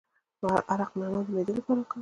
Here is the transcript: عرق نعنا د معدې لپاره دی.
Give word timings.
عرق 0.71 0.91
نعنا 0.99 1.19
د 1.25 1.27
معدې 1.33 1.53
لپاره 1.57 1.79
دی. 1.81 1.85